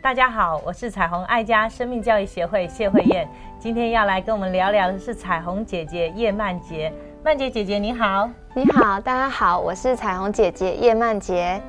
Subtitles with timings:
[0.00, 3.28] 大家好，我是彩虹爱家生命教育协会谢慧燕，
[3.58, 6.92] 今天要来跟我们聊聊的是彩虹姐姐叶曼杰。
[7.22, 11.60] 曼杰姐姐你好，你好，大家好，我是彩虹姐姐叶曼杰。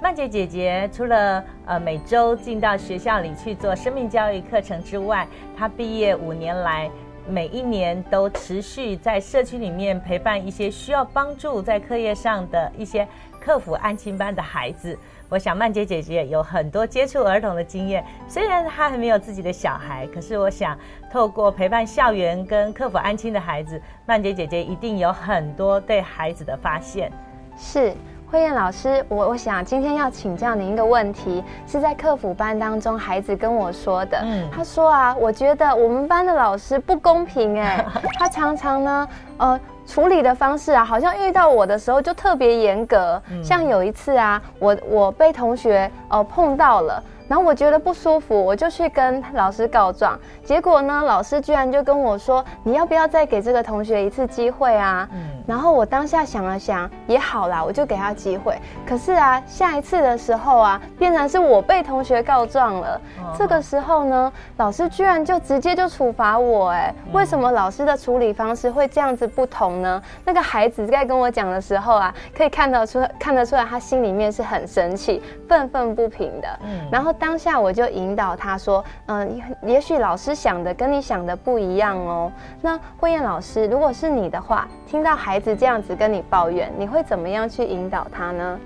[0.00, 5.26] 曼杰姐姐除了呃每周进到学校里去做生命教育课程之外，
[5.56, 6.90] 她毕业五年来，
[7.28, 13.06] 每一年都持续在社区里面陪伴一些需要帮助在课业上的一些
[13.40, 14.96] 克服安亲班的孩子。
[15.28, 20.78] 我想曼杰姐姐有很多接触儿童的经验，虽然她还没有自己的小孩，可是我想
[21.10, 27.10] 透过陪伴校园跟克服安亲的孩子，曼杰姐姐一定有很多对孩子的发现。
[27.58, 27.92] 是
[28.28, 34.18] 慧燕老师，我我想今天要请教您一个问题，是在客服班当中孩子跟我说的。
[34.22, 37.84] 嗯，他说啊，我觉得我们班的老师不公平哎，
[38.18, 39.60] 他常常呢，呃。
[39.86, 43.22] 处理的方式啊，好像遇到我的时候就特别严格。
[43.40, 47.00] 像有一次啊，我我被同学呃碰到了。
[47.28, 50.18] 然后我觉得不舒服，我就去跟老师告状。
[50.44, 55.35] 结果呢，老师居然就跟我说：“你要不要再给这个同学一次机会啊？”嗯。
[55.46, 58.56] 然后我当下想了想，也好啦，我就给他机会。
[58.86, 63.00] 可是啊，下一次的时候啊，变成是我被同学告状了。
[63.36, 66.70] 这个时候呢，老师居然就直接就处罚我。
[66.70, 70.00] 哎，为什么老师的处理方式会这样子不同呢？
[70.24, 76.48] 那个孩子在跟我讲的时候啊，可以看得出看得出来，他心里面是很生气、愤愤不平的。
[76.62, 76.88] 嗯。
[76.92, 77.12] 然后。
[77.18, 82.30] 当下我就引导他说：“嗯，也许老师想的跟你想的不一样哦。
[82.60, 88.58] 那慧燕老师，如果是你的话，听到孩孩子这样子跟你抱怨，你会怎么样去引导他呢？”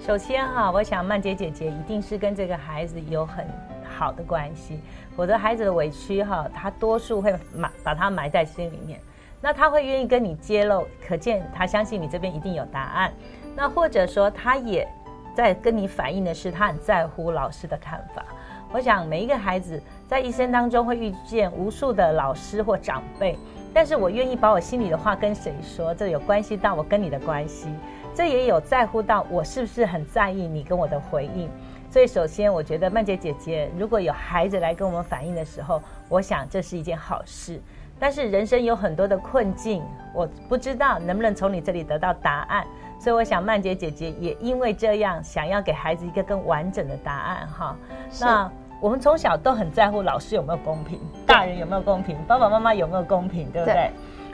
[0.00, 3.44] 首先哈，我想曼姐姐姐一定是跟这个孩子有很
[3.84, 4.80] 好的关系，
[5.14, 8.98] 否则孩子的委屈哈，他多数会埋把他埋在心里面。
[9.42, 13.12] 那他会愿意跟你揭露，可见他相信你这边一定有答案。
[13.54, 14.88] 那或者说他也。
[15.36, 18.24] 在跟你反映的是，他很在乎老师的看法。
[18.72, 23.36] 我想每一个孩子在一生当中会遇见无数的老师或长辈，
[23.74, 27.68] 但是我愿意把我心里的话跟谁说，这有关系到我跟你的关系，
[28.14, 31.50] 这也有在乎到我是不是很在意你跟我的回应。
[31.90, 37.60] 所以首先，我觉得曼姐姐姐如果有孩子来跟我们反映的时候，我想这是一件好事。
[37.98, 39.82] 但是人生有很多的困境，
[40.12, 42.66] 我不知道能不能从你这里得到答案。
[42.98, 47.76] 所以我想，曼姐姐姐也因为这样，想要给孩子一个更完整的答案哈。
[48.20, 53.90] 那我们从小都很在乎老师有没有公平，大人有没有公平，爸爸妈妈有没有公平，对不对？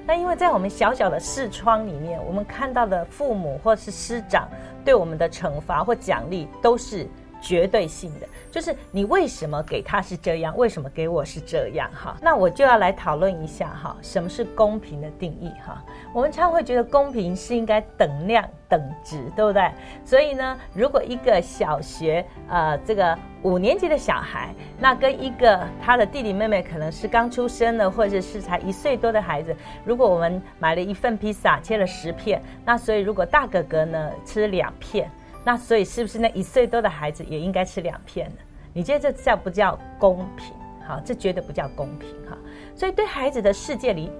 [0.06, 4.48] 那因为在我们小小的视窗里面，我们看到的父母或是师长
[4.84, 7.08] 对我们的惩罚或奖励都是。
[7.40, 11.90] 绝对性的，就是你为什么给他是这样，为什么给我是这样？
[11.92, 15.50] 哈，那我就要来讨论一下哈，什么是公平的定义？
[15.66, 19.70] 哈，我们常会觉得公平是应该等量等值，对不对？
[20.04, 35.10] 所以呢，如果一个小学呃这个五年级的小孩，那跟一个他的弟弟妹妹可能是刚出生的，或者是才一岁多的孩子，如果我们买了一份披萨，切了十片，那所以如果大哥哥呢吃两片。
[35.44, 38.36] 那所以是不是那一岁多的孩子也应该吃两片呢？
[38.72, 40.54] 你觉得这叫不叫公平？
[40.86, 42.36] 好，这绝对不叫公平哈。
[42.74, 44.10] 所以对孩子的世界里，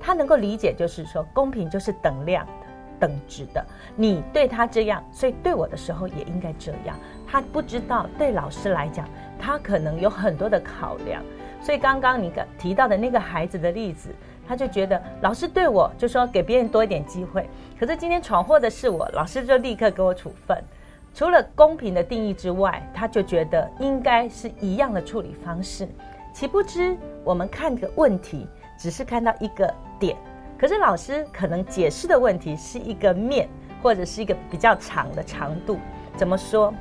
[0.00, 2.66] 他能够理解就是说，公平就是等量的、
[3.00, 3.64] 等值的。
[3.96, 6.96] 你对他这样，所以对我的时候也应该这样。
[7.26, 11.22] 他不知道，对老师来讲，他可能有很多的考量。
[11.60, 14.14] 所以刚刚你提到的那个孩子的例子。
[14.48, 17.46] 他就觉得老师对我就说给别人多一点机会，
[17.78, 20.60] 可是今天闯祸的是我，老师就立刻给我处分。
[21.14, 25.88] 除了公平的定义之外，他就觉得应该是一样的处理方式。
[26.34, 30.16] 岂不知我们看个问题只是看到一个点，
[30.58, 33.48] 可是老师可能解释的问题是一个面
[33.80, 35.78] 或者是一个比较长的长度。
[36.16, 36.74] 怎么说？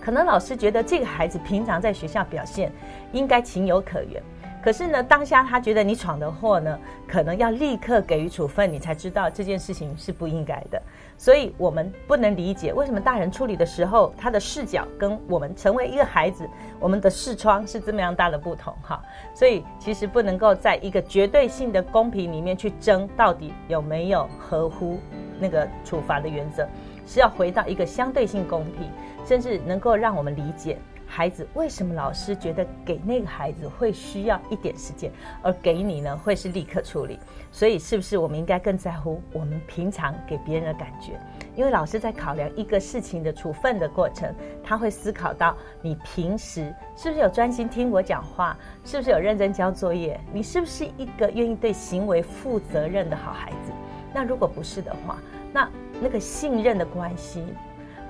[0.00, 2.72] 可能老师觉得这个孩子平常在学校表现
[3.12, 4.22] 应该情有可原。
[4.62, 6.78] 可是呢，当下他觉得你闯的祸呢，
[7.08, 10.80] 可能要立刻给予处分，你才知道这件事情是不应该的。
[11.16, 16.48] 所以，我们不能理解为什么大人处理的时候，他的视角跟我们成为一个孩子，
[16.78, 19.02] 我们的视窗是这么样大的不同哈。
[19.34, 24.98] 所以，其实不能够在一个绝对性的公平里面去争，到底有没有合乎
[25.38, 26.66] 那个处罚的原则，
[27.06, 28.90] 是要回到一个相对性公平，
[29.26, 30.78] 甚至能够让我们理解。
[31.20, 35.12] 孩子，为什么老师觉得给那个孩子会需要一点时间，
[35.42, 37.18] 而给你呢会是立刻处理？
[37.52, 41.20] 所以是不是我们应该更在乎我们平常给别人的感觉？
[41.54, 44.34] 因为老师在考量一个事情的处分的过程，
[44.64, 53.72] 他会思考到你平时是不是有专心听我讲话，是不是有认真交作业，你是不是一个愿意对行为负责任的好孩子？
[54.14, 55.18] 那如果不是的话，
[55.52, 55.68] 那
[56.00, 57.44] 那个信任的关系，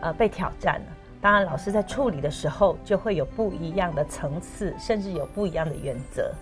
[0.00, 0.96] 呃，被挑战了。
[1.22, 6.32] 当然，老师在处理的时候就会有不一样的层次，甚至有不一样的原则。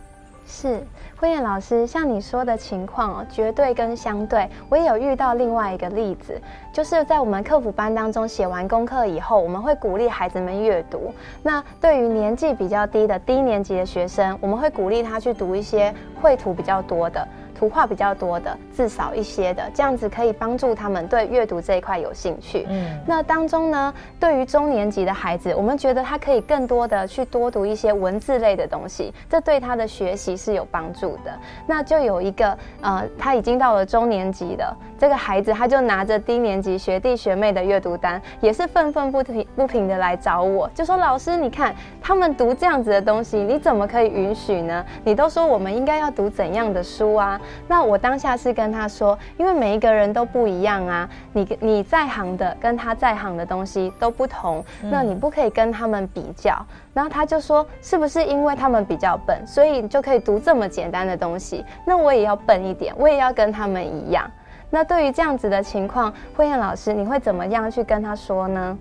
[0.46, 0.80] 是
[1.16, 6.40] 慧燕老师，像你说的情况哦，绝对跟相对，我也有遇到另外一个例子，
[6.72, 11.12] 就是在我们客服班当中写完功课以后，我们会鼓励孩子们阅读。
[11.42, 17.28] 那对于年纪比较低的低年级的学生，我们会鼓励他去读一些绘图比较多的。
[17.58, 22.64] 图画比较多的，字少一些的，这样子可以帮助他们对阅读这一块有兴趣。
[22.68, 31.32] 嗯，那当中呢，对于中年级的孩子，我们觉得他可以更多的去多读一些文字类的东西，这对他的学习是有帮助的。
[31.66, 44.84] 那就有一个呃，他已经到了中年级的，这个孩子他就拿着低年级学弟学妹的阅读单，也是愤愤不平不平的来找我，就说老师，你看他们读这样子的东西，你怎么可以允许呢？
[45.02, 47.40] 你都说我们应该要读怎样的书啊？
[47.66, 56.64] 那我当下是跟他说，因为每一个人都不一样啊，你你在行的跟他在行的东西都不同，那你不可以跟他们比较。
[56.94, 61.64] 然后他就说，是不是因为他们比较笨，所以就可以读这么简单的东西？
[61.84, 64.28] 那我也要笨一点，我也要跟他们一样。
[64.70, 68.76] 那对于这样子的情况，慧燕老师，你会怎么样去跟他说呢？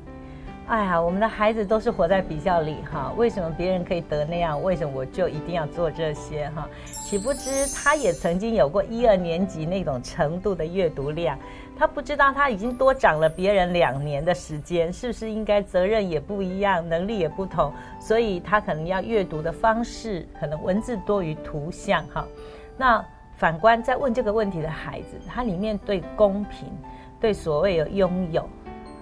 [0.67, 6.67] 哎呀，我们的孩子都是活在比较里哈，为什么别人可以得那样，为什么我就一定要做这些哈？
[7.05, 11.39] 岂不知他也曾经有过一二年级那种程度的阅读量，
[11.77, 22.27] 他不知道他已经多长了别人两年的时间，是不是应该责任也不一样，能力也不同，所以他可能要阅读的方式可能文字多于图像哈。
[22.75, 23.01] 那
[23.37, 26.67] 反观在问这个问题的孩子，他里面对公平，
[27.21, 28.45] 对所谓的拥有。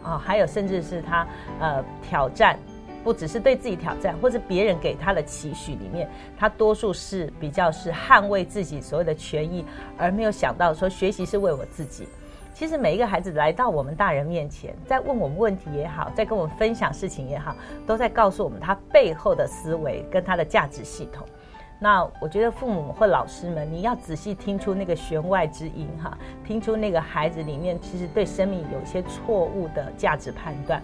[0.05, 1.27] 啊，还有甚至是他
[1.59, 2.59] 呃挑战，
[3.03, 9.65] 不只是对自己挑战，或者别人给他的期许里面，他多数是比较是捍卫自己所有的权益，
[9.97, 12.07] 而没有想到说学习是为我自己。
[12.53, 17.53] 其实每一个孩子来到我们大人面前，在问我们问题也好，在跟我们分享事情也好，
[17.85, 21.27] 都在告诉我们他背后的思维跟他的价值系统。
[21.77, 30.81] 那我觉得父母或老师们，你要仔细听出那个弦外之音哈，听出那个孩子里面其实对生命有一些错误的价值判断。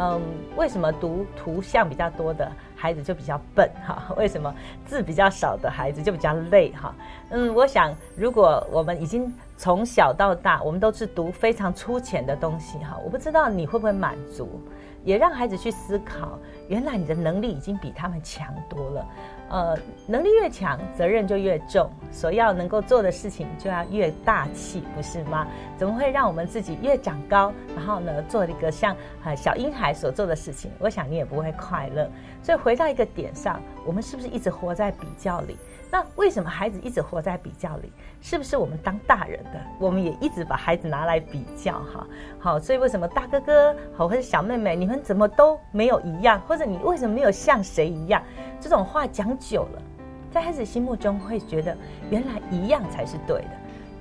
[0.00, 0.22] 嗯，
[0.56, 4.00] 为什么读图像比较多的孩子就比较笨哈？
[4.16, 4.54] 为什么
[4.86, 6.94] 字比较少的孩子就比较累哈？
[7.30, 14.60] 嗯，我想如果我们已经从小到大，我们都是读非常粗浅的东西哈，我不知道你会不会满足，
[15.02, 16.38] 也让孩子去思考，
[16.68, 19.04] 原来你的能力已经比他们强多了。
[19.50, 25.46] 呃，能力越强，责任就越重，所要能够做的事情就要越大气，不是吗？
[25.76, 30.70] 怎么会让我们自己越长高，然后呢，做了一个像呃小婴孩所做的事情？
[30.78, 32.10] 我想你也不会快乐。
[32.42, 35.56] 所以回到一个点上，我们是不是一直活在比较里？
[35.90, 37.90] 那为什么孩子一直活在比较里？
[38.20, 41.78] 是不是我们当大人的，我们也一直把孩子拿来比较？
[41.80, 42.06] 哈，
[42.38, 46.38] 好，所以为什么大哥哥好或者小妹妹，你们怎么都没有一样？
[46.42, 48.22] 或者你为什么没有像谁一样？
[48.60, 49.82] 这种话讲久了，
[50.30, 51.74] 在孩子心目中会觉得
[52.10, 53.50] 原来一样才是对的，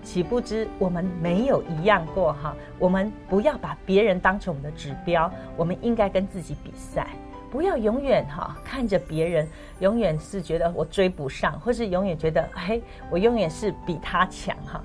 [0.03, 2.33] 岂不知我们没有一样过？
[2.33, 7.07] 哈，我们不要把别人当成我们的指标，我们应该跟自己比赛。
[7.49, 9.47] 不要永远哈看着别人，
[9.79, 14.83] 永远是觉得我追不上，或是永远觉得嘿，我永远是比他强哈。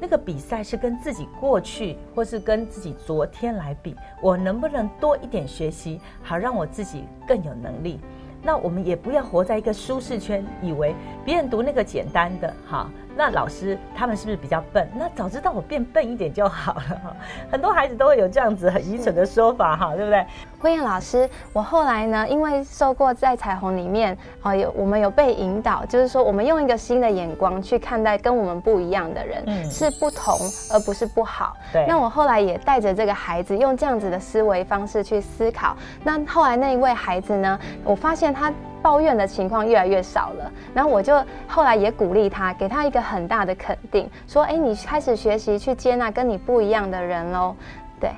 [0.00, 8.00] 那个比赛是跟自己过去，或是跟自己昨天来比，我能不能多一点学习，好让我自己更有能力？
[8.44, 12.88] 那我们也不要活在一个舒适圈，以为别人读那个简单的哈。
[13.16, 14.88] 那老师他们是不是比较笨？
[14.96, 17.16] 那早知道我变笨一点就好了哈。
[17.48, 20.26] 很多孩子都会有这样子很愚蠢的说法哈，对不对？
[20.58, 30.36] 慧燕老师，我后来呢，因为受过在彩虹里面啊，有我们有被引导，就是说我们用一个新的眼光去看待跟我们不一样的人，嗯，是不同
[30.72, 31.56] 而不是不好。
[31.72, 31.86] 对。
[31.86, 35.76] 那我后来也带着这个孩子用这样子的思维方式去思考。
[36.02, 38.52] 那后来那一位孩子呢，我发现他。
[38.82, 47.56] 抱怨的情况越来越少了，然后我就后来也鼓励他，给他一个很大的肯定，说：“哎，你开始学习去接纳跟你不一样的人喽。”
[47.98, 48.10] 对，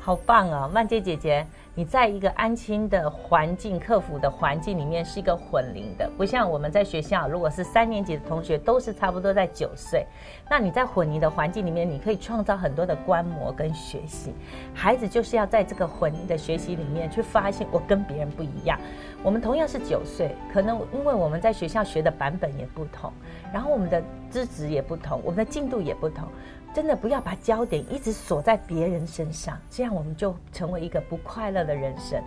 [0.00, 1.46] 好棒啊，曼姐姐姐。
[1.78, 10.04] 你在一个安亲的环境、客服的环境里面是一个混龄的，不像我们在学校，如果是三年级的同学都是差不多在九岁，
[10.50, 14.34] 那你在混龄的环境里面，你可以创造很多的观摩跟学习。
[14.74, 18.76] 孩子就是要在这个混龄的学习里面去发现我跟别人不一样。
[19.22, 23.12] 我们同样是九岁，可能因为我们在学校学的版本也不同，
[23.52, 26.26] 然后我们的资质也不同，我们的进度也不同。
[26.74, 32.22] 真的不要把焦点一直锁在别人身上，这样我们就成为一个不快乐的人生。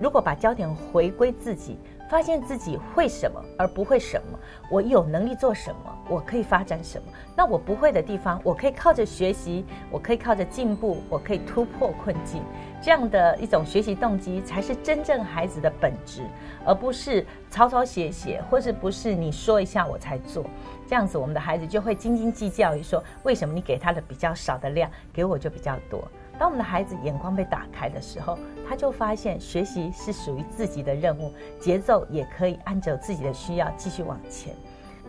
[0.00, 1.76] 如果把焦点回归自己，
[2.08, 4.38] 发现自己会什么而不会什么，
[4.70, 12.42] 我有能力做什么，我可以发展什么，那我不会的地方，我可以靠着学习，我可以靠着进步，我可以突破困境。
[12.80, 16.22] 这样的一种学习动机，才是真正孩子的本质，
[16.64, 20.44] 而不是抄抄写写，或是不是你说一下我才做。
[20.86, 26.06] 这样子，我们的孩子就会斤斤计较于说，为什么你给他的比较少的量，给我就比较多。
[26.38, 34.54] 当我们的孩子眼光被打开的时候，他就发现学习是属于自己的任务，节奏也可以按照自己的需要继续往前。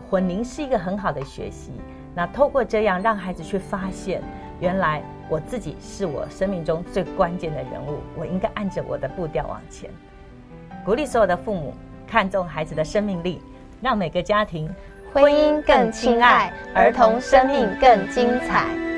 [0.09, 1.71] 混龄是一个很好的学习，
[2.15, 4.21] 那透过这样让孩子去发现，
[4.59, 9.89] 原来我自己是我生命中最关键的人物，我应该按着我的步调往前。
[10.85, 11.73] 鼓励所有的父母
[12.07, 13.41] 看重孩子的生命力，
[13.81, 14.73] 让每个家庭。
[15.11, 18.88] 婚姻更亲爱，儿童生命更精彩。